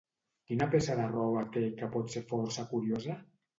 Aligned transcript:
Quina 0.51 0.67
peça 0.75 0.95
de 1.01 1.05
roba 1.11 1.45
té 1.59 1.63
que 1.83 1.91
pot 1.99 2.11
ser 2.17 2.25
força 2.35 2.69
curiosa? 2.75 3.23